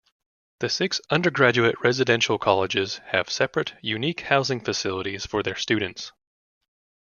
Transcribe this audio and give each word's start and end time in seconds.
The 0.61 0.69
six 0.69 0.99
undergraduate 1.11 1.75
residential 1.83 2.39
colleges 2.39 3.01
have 3.09 3.29
separate, 3.29 3.75
unique 3.83 4.21
housing 4.21 4.59
facilities 4.59 5.27
for 5.27 5.43
their 5.43 5.53
students. 5.55 6.11